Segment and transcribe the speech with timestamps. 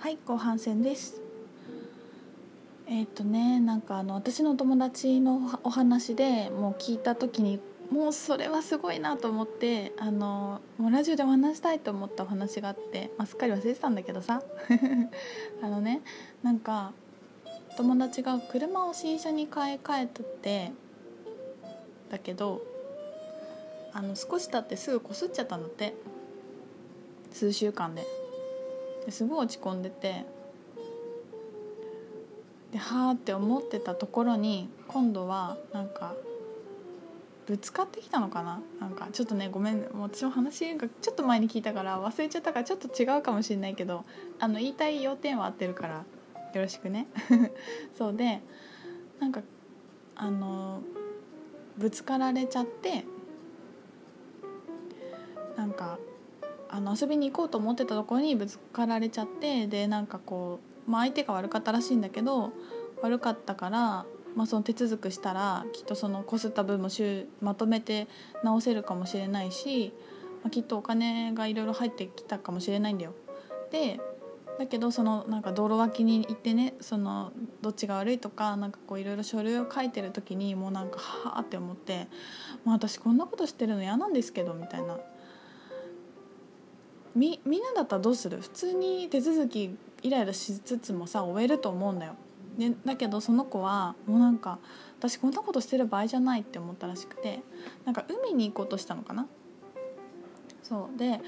[0.00, 1.20] はい後半戦です。
[2.86, 14.42] えっ、とねなんかあの私の友達のお話でもう聞いた時にもうそれはすごいなと思ってあのもうラジオでお話したいと思ったお話があって、まあ、すっかり忘れてたんだけどさ。
[15.62, 16.00] あのね
[16.42, 16.94] なんか
[17.76, 20.72] 友達が車を新車に買い替えとって
[22.08, 22.62] だけど
[23.92, 25.92] あの少し経ってすぐこすっちゃったんだって。
[27.32, 28.19] 数週間で。
[29.08, 30.24] すごい落ち込んでて。
[32.72, 36.14] ではあって思ってたところに今度はなんか
[37.46, 38.62] ぶつかってきたのかな？
[38.78, 44.04] なんかちょっとねごめんもう私も話がちょっと前に聞いたから忘れちゃったからちょっと違うかもしれないけど
[44.38, 46.04] あの言いたい要点は合ってるから
[46.54, 47.08] よろしくね。
[47.98, 48.40] そうで
[49.18, 49.42] なんか
[50.14, 50.80] あの
[51.76, 53.04] ぶつかられちゃって
[56.80, 62.52] の遊びに行こうと思ってたところにぶつかられちゃってでなんかこう、まあ、相手が悪かったらしいんだけど
[63.02, 66.88] 悪かったから、まあ、その手続きしたらきっとそのこすった分も
[67.40, 68.08] まとめて
[68.42, 69.92] 直せるかもしれないし、
[70.42, 73.14] まあ、きっとお金がいろいろ入ってきたかもしれないんだよ。
[73.70, 74.00] で
[74.60, 82.08] だけどそのなんか道路脇に行ってねそのどっちが悪いとかなんかこういろいろ書類を書いてる時にもうなんかはあって思って
[82.64, 84.98] 「もう私こんなことしてるの嫌なんですけど」みたいな
[87.14, 88.40] みみんなだったらどうする？
[88.40, 92.14] 普通に手続きイライラしつつもさ終えると思うんだよ、
[92.56, 94.58] でだけどその子はもうなんか
[94.98, 97.40] 私こんなことしてる場合じゃないって思ったらしくて
[97.84, 99.26] なんか海に行こうとしたのかな？
[100.62, 100.98] そう。
[100.98, 101.20] で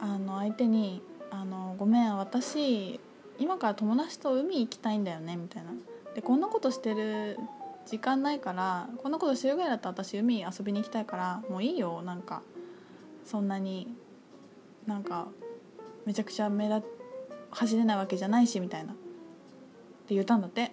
[0.00, 3.00] あの相手にあの「ごめん私
[3.38, 5.70] 今から友達と海行きたいんだよね」みたいな。
[6.14, 7.38] でこんなことしてる
[7.86, 12.42] 時間ないからこんなことしてるぐらいだったら私海遊びに行きたいからもういいよなんか
[13.24, 13.94] そんなに
[14.88, 15.28] なんか
[16.06, 16.82] めちゃくちゃ目立
[17.50, 18.94] 走れないわけじゃないしみたいな。
[18.94, 18.96] っ
[20.08, 20.72] て言ったんだって。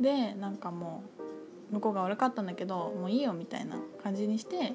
[0.00, 1.04] でなんかも
[1.70, 4.70] う向こうが悪かったんだけどもういいよみたいな感じにして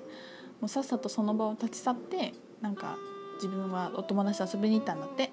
[0.62, 2.98] もうさっさとその場を立ち去ってなんか
[3.36, 5.32] 自分はお友達と遊びに行ったんだって。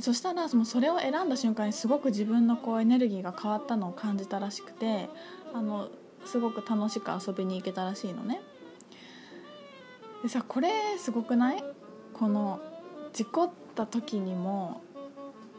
[0.00, 5.08] そしたらもうそれを選んだ瞬間にすごく自分のこうエネルギーが変わったのを感じたらしくて
[5.52, 5.88] あの
[6.24, 8.40] すごく楽しく遊びに行けたらしいのね。
[10.24, 11.62] でさこれすごくない？
[12.14, 12.58] この
[13.12, 14.80] 事故った時にも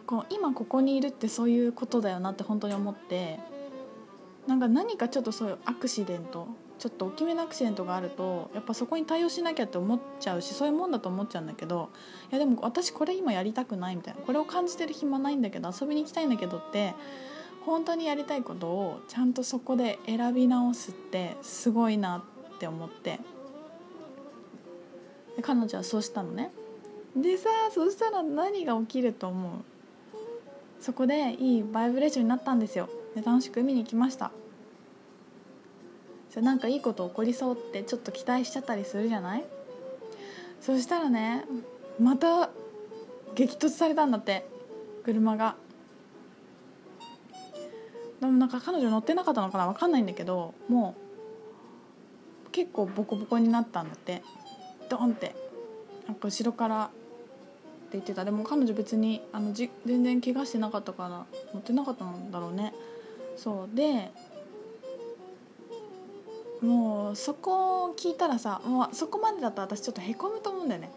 [0.07, 3.39] こう今ここにいるってそういうことだよなって本当に思って
[4.47, 6.47] なんか何かちょっとそういうアクシデント
[6.79, 11.89] ちょっと大きめのアクシデントがあるとやっぱそこに対応しなきゃって思っちゃうしそういうもんだと思っちゃうんだけど
[12.31, 16.95] いやでも私これ今やりたくないみたいなこれを感じてる暇ないんだけど遊びに行きたいんだけどって
[17.67, 22.23] 本当にやりたいことをちゃんとそこで選び直すってすごいな
[22.55, 23.19] って思って。
[25.41, 26.51] 彼女はそうしたのね。
[27.16, 29.51] でさあそしたら何が起きると思う？
[30.81, 32.90] そこでいいバイブレーションになったんですよ。
[33.16, 34.31] で楽しく海に行きました。
[36.35, 39.45] なんかいいこと起こりそうってちょっと期待しちゃったりするじゃない？
[40.59, 41.45] そしたらね
[42.00, 42.50] また
[43.35, 44.45] 激突されたんだって。
[45.03, 45.56] 車が。
[48.19, 49.68] でもなんか彼女乗ってなかったのかな？
[49.68, 50.95] 分かんないんだけども
[52.47, 54.22] う結構ボコボコになったんだって。
[54.90, 55.35] ドンって
[56.07, 56.94] なんか後ろからって
[57.94, 58.25] 言ってた。
[58.25, 61.09] でも彼女別にあのじ全然怪我してなかったから
[61.53, 62.73] 乗ってなかったんだろうね。
[63.38, 63.75] そう。
[63.75, 64.12] で
[66.62, 70.91] もうそこを聞いたらさもうそこまでだと私ちょっとへこむと思うんだよね。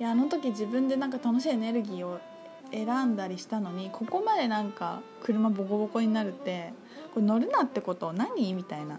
[0.00, 2.18] いやあの時自分でなんか楽しいエネルギーを
[2.72, 6.72] 選んだりしたのにここまでなんか車ボコボコになるって
[7.12, 8.54] これ乗るなってこと何？
[8.54, 8.98] みたいな。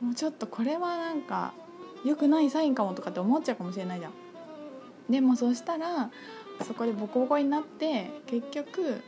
[0.00, 1.52] もうちょっとこれはなんか
[2.04, 4.12] 良くないサインかもとかって思っちゃうかもしれないじゃん。
[5.08, 6.10] でもそしたら
[6.66, 9.02] そこでボコボコになって結局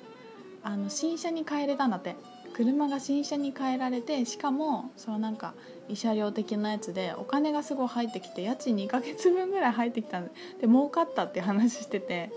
[0.62, 2.16] あの新車に変えれたんだって。
[2.54, 5.54] 車が新車に変えられてしかもそのなんか
[5.88, 10.31] 慰謝料的なやつでお金がすごい入ってきて家賃2ヶ月分ぐらい入ってきたんで
[10.61, 12.31] で儲かったって話してて。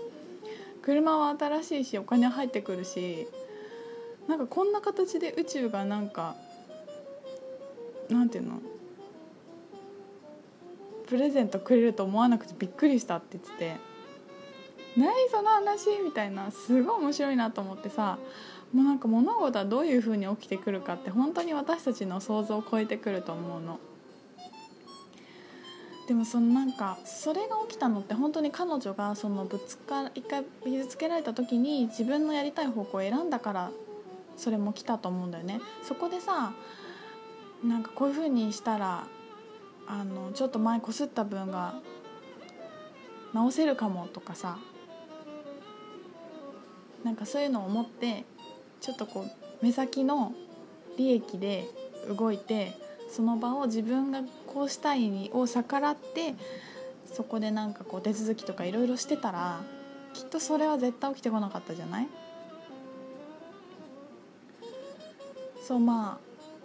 [0.86, 3.26] 車は新しいしお金入ってくるし
[4.28, 6.36] なんかこんな形で宇宙がなんか
[8.08, 8.60] なんていうの？
[11.06, 13.76] プレゼントくれると思わなくてびっくりしたって言ってて
[14.96, 18.18] 「何その話?」みたいなすごい面白いなと思ってさ
[18.72, 23.78] もうなんか物事はどういうふうに起きてくるかって本当に私たちの想像を超えてくると思うの。
[26.08, 33.70] でもそのなんかそれが起きたのって本当に彼女がそのぶつか一回傷つけられた時に自分のやりたい方向を選んだから
[34.36, 35.60] それも来たと思うんだよね。
[35.82, 36.52] そこでさ
[37.64, 39.04] なんかこういう風にしたら
[39.86, 41.74] あのちょっと前こすった分が
[43.32, 44.58] 直せるかもとかさ。
[47.04, 48.24] なんかそういうのを思って
[48.80, 50.32] ちょっとこう目先の
[50.98, 51.68] 利益で
[52.08, 52.72] 動いて
[53.08, 56.34] その場を自分がこうしたいにを逆らって
[57.12, 59.60] そこでなんかこう手続きとかいろいろしてたら
[60.14, 62.08] きっとそれは絶対起きてこなかったじゃない？
[65.62, 66.18] そうま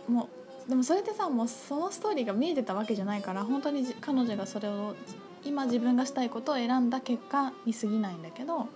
[0.10, 0.28] あもう
[0.72, 4.96] でもそれってさもうそのストーリーが見えてたわけじゃないから本当に彼女がそれを
[5.44, 8.70] 今自分がしたいことを選んだ結果に過ぎないんだけど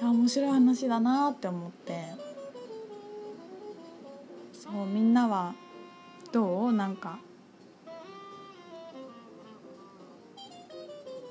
[0.00, 2.02] いや面白い話だなって思って。
[4.52, 5.54] そうみんなは
[6.32, 6.72] どう？
[6.72, 7.20] なんか。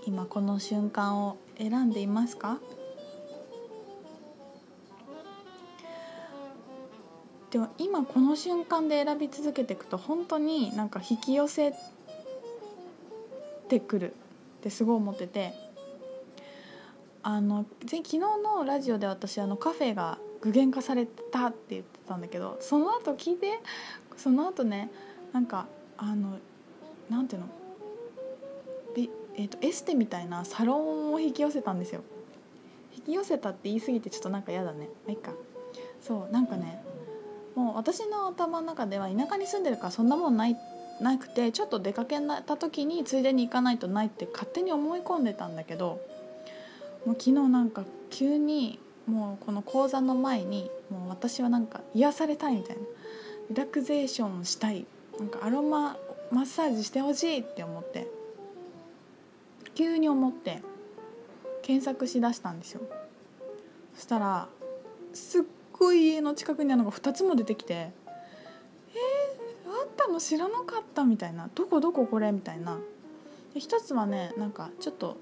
[0.06, 2.60] 今この瞬間を選んでいますか？
[7.52, 11.74] でも今この瞬間で選び続けていくと本当になんか引き寄せ
[13.68, 14.14] てくるっ
[14.62, 15.54] てすごい思ってて
[17.24, 23.60] あの昨日のラジオで私あのカフェが具現化されたって言ってたんだけどその後聞いて
[24.16, 24.90] その後ね
[25.34, 25.68] なんか
[25.98, 26.38] あの
[27.10, 27.48] なんていうの、
[29.36, 32.02] えーと、エステみたいなサロンを引き寄せたんですよ。
[32.96, 34.90] 引き寄せたって言い過ぎてちょっとなんか嫌だね。
[35.06, 35.32] まあいいか。
[36.02, 36.84] そうなんかね
[37.60, 40.56] もう私の頭の中では田舎に住んでるからそんなもんない
[41.02, 46.00] なくてちょっと出かけた時についでに行かないとないって勝手に思い込んでたんだけど
[47.06, 52.82] もう昨日なんか急にもうこの講座の前にもう私はなんか癒されたいみたいな
[53.50, 54.86] リラクゼーションしたい
[55.20, 55.98] なんかアロマ
[56.32, 58.08] マッサージしてほしいって思って
[59.76, 60.62] 急に思って
[61.62, 62.82] 検索しだしたんですよ。
[63.96, 64.48] そしたら
[65.14, 65.44] すっ
[65.80, 71.50] ごい家の近くにあるのが2つも出てきてえー、あったの知らなかったみたいな。
[71.56, 72.78] どこどここれみたいな。
[73.54, 75.18] で1つはねなんかちょっと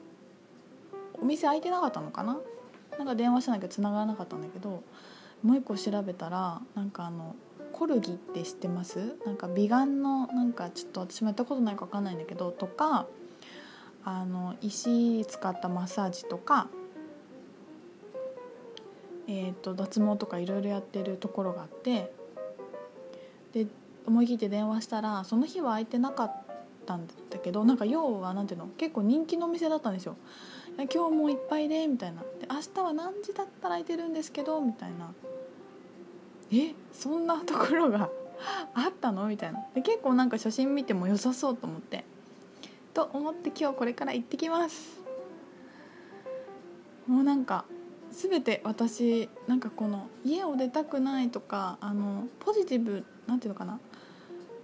[1.22, 2.40] お店開いてなかったのかな。
[2.98, 4.82] なんか電話しなきゃ繋がらなかったんだけど
[5.44, 7.36] もう一個調べたらなんかあの
[7.72, 9.18] コルギって知ってます？
[9.26, 13.06] なんか美顔のなんかちょっと私もやったことないか分かんないんだけどとか
[14.04, 16.70] あの石使ったマッサージとか、
[19.28, 22.12] えーと、脱毛とかいろいろやってるところがあって
[23.54, 23.68] で
[24.06, 26.34] 思い切って電話したらその日は空いてなかっ
[26.86, 30.16] たんだけどなんか要はなんていうの結構人気のお店だったんですよ。
[30.94, 32.22] 今日もいっぱいでみたいな。
[32.22, 35.12] で明日は何時だったら空いてるんですけどみたいな。
[36.52, 38.10] えそんなところが
[38.74, 39.28] あったの？
[39.28, 39.66] みたいな。
[39.74, 42.06] で結構なんか写真見ても良さそうと思って。
[42.94, 45.02] と思って今日これから行ってきます。
[47.08, 47.66] もうなんか
[48.18, 53.80] 全て私なんかこの家を出たくないとかあのポジティブなんていうのかな。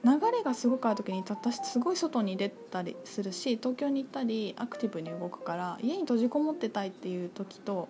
[0.06, 7.88] 流れがすごくある時に私すごい外に出たりするし東京に行ったりアクティブに動くから家に閉じこもってたいっていう時と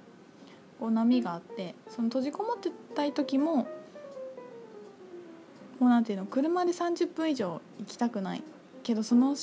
[0.80, 3.68] こう波があってその閉じこもってたい時もも
[5.88, 8.44] うなんていうの車で30分以上行きたくない
[8.84, 9.36] けどその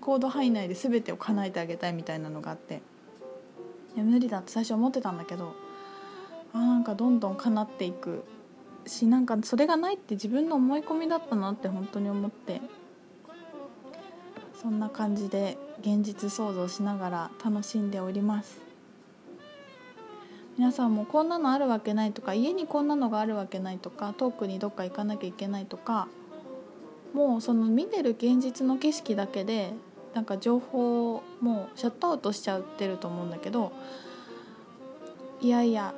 [0.00, 2.80] 行動範囲内で全てを叶えてあげたいみたいなのがあって。
[3.96, 5.54] や無理だって最初思ってたんだけど
[6.52, 8.24] あなんかどんどん叶っていく。
[8.86, 12.60] しなんかそれがないって自分の思い込みだったなって本当に思って。
[14.54, 18.60] そんな感じで現実想像しながら楽しんでおります。
[20.56, 26.08] 皆さんもこんなのあるわけないとか家にこんなのがあるわけないとか遠くにどっか行かなきゃいけないとか
[27.12, 29.74] もうその見てる現実の景色だけで
[30.16, 33.70] なんか情報もうシャットアウトしちゃってると思うんだけど
[35.42, 35.92] いやいや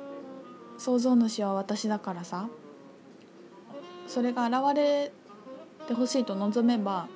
[0.77, 2.49] 創造主は私だからさ
[4.07, 5.13] それが現れ
[5.87, 7.07] てほしいと望めば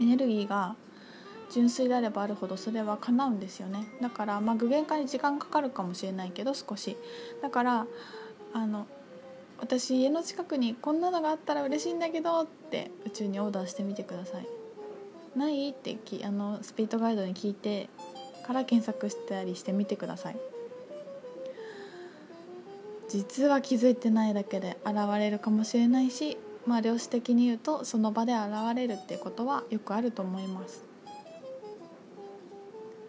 [0.00, 0.74] エネルギーが
[1.52, 3.86] 純粋であればあるほどそれは叶うんですよね。
[4.02, 6.96] だからまあ具現化に時間かかるかもしれないけど少し。
[7.40, 7.86] だから
[8.52, 8.86] あの
[9.60, 14.57] 私家の近くにこんなのがあったら嬉しいんだけどって宇宙にオーダーしてみてください。
[15.36, 17.88] ないってきあのスピードガイドに聞いて
[18.46, 20.36] から検索したりしてみてください。
[23.08, 30.84] 実は気づいてないだけで現れるかもしれないしまあ量子的に言うとその場で現れるってことはよくあると思います。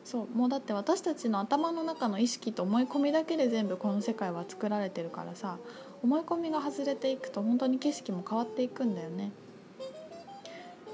[0.06, 5.60] そうもうだって私たちの頭の中の意識と思い込みだけで全部この世界は作られてるからさ
[6.02, 9.32] 思い込みが外れていくと本当に景色も変わっていくんだよね。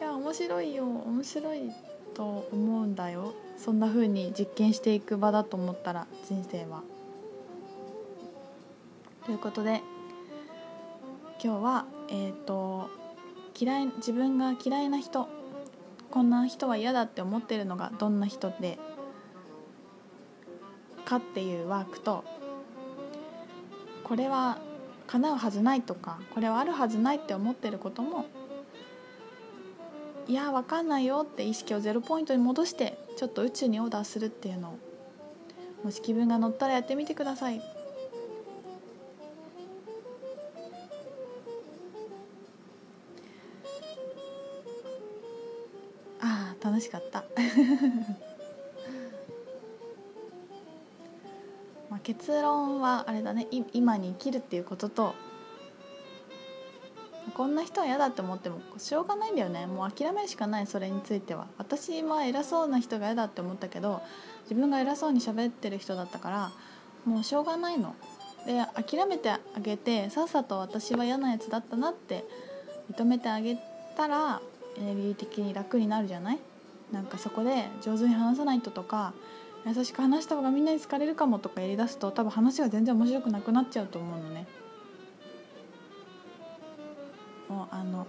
[0.06, 1.72] や面白いよ面白い
[2.14, 6.84] と思うんだよそんな風に実験していく場だと思ったら人生は。
[9.26, 9.82] ということで
[11.44, 12.90] 今日はえっ、ー、と
[13.60, 15.28] 嫌い自分が嫌いな人
[16.12, 18.78] こんな人は嫌だって思ってるのがどんな人で
[21.06, 22.24] かっていうワークと
[24.04, 24.60] これは
[25.08, 28.26] 叶うはずないとかこれはあるはずないって思ってることも
[30.28, 34.70] いや分かんないよって意識をゼロポイントに戻してちょっと宇宙にオーダーするっていうの。
[34.70, 34.80] を
[35.84, 37.62] もし気分が乗ったらやってみてください。
[46.22, 47.24] ああ楽しかった。
[51.92, 53.48] まあ結論はあれだね。
[53.74, 55.14] 今に生きるっていうことと
[57.36, 59.68] こんな人は嫌だって思ってもしょうがないんだよね。
[59.68, 61.48] もう諦めるしかないそれについては。
[61.58, 64.02] 私は偉そうな人が嫌だって思ったけど
[64.44, 66.52] 自分が偉そうに喋ってる人だったから
[67.06, 67.94] もうしょうがないの。
[68.46, 72.24] で諦めてあげてさっさと私は嫌なやつだったなって
[72.92, 73.58] 認めてあげ
[73.98, 74.40] たら
[74.78, 76.40] エネルギー的に楽になるじゃない？
[76.92, 79.14] なんかそこで上手に話さない人とか
[79.66, 84.46] 優しく話した方がみんなに好かれるかもとかやりだすと多分話が全然面白くなくなっちゃうと思うのね。
[87.50, 88.08] もうあの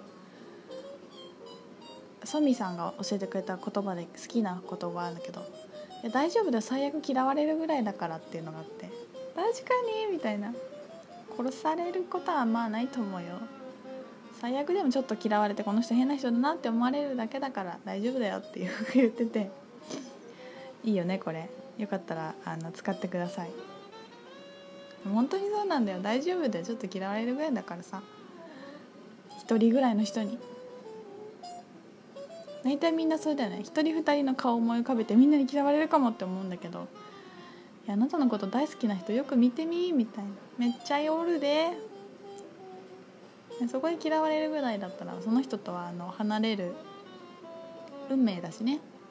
[2.24, 5.40] ソミさんが教えてくれた言葉で好きな言葉あるんだけど
[6.02, 8.90] 「いや大丈夫だよ最悪嫌われるぐらいだから」っていうのがあって
[9.36, 9.74] 「確か
[10.06, 10.52] に」みたいな。
[11.36, 13.26] 殺されることはまあないと思うよ。
[14.40, 19.50] 最悪でもちょっと嫌われてこの人変な人だなって思われるだけだから大丈夫だよっていうふうに言ってて。
[20.84, 21.50] いいよねこれ。
[21.78, 23.50] よかったらあの使ってください。
[25.04, 26.00] 本当にそうなんだよ。
[26.00, 26.64] 大丈夫だよ。
[26.64, 28.02] ちょっと嫌われるぐらいだからさ。
[29.46, 30.38] 1人ぐらいの人に。
[32.64, 33.58] 大体みんなそうだよね。
[33.60, 36.88] 1人2人の顔を思い浮かべてみんなに嫌われるかもって思うんだけど。
[37.86, 40.30] いやあなたのこと大好きな人よく見てみみたいな。
[40.58, 41.68] めっちゃおるで
[43.70, 46.74] そこで嫌われるぐらいだったらその人とはあの離れる
[48.10, 48.80] 運命だしね。